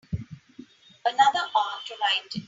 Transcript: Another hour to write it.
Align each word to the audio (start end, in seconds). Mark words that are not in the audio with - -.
Another 1.05 1.37
hour 1.55 1.79
to 1.85 1.93
write 2.01 2.25
it. 2.33 2.39